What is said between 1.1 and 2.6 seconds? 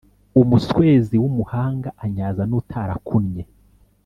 w’umuhanga anyaza